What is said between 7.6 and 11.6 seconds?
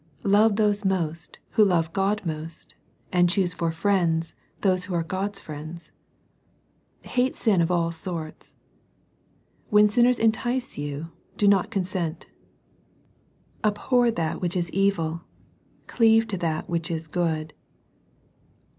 of all sorts. When sinners entice you, do